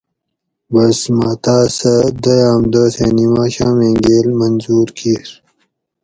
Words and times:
بس 0.73 0.99
مہ 1.17 1.31
تاۤس 1.43 1.69
سہۤ 1.77 1.95
دویاۤم 2.23 2.61
دوسیں 2.73 3.11
نِماشامیں 3.17 3.95
گیل 4.03 4.27
منظور 4.39 4.87
کِیر 4.97 5.27